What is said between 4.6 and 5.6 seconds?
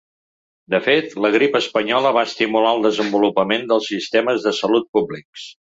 salut públics.